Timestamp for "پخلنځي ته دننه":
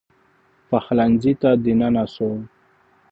0.69-2.05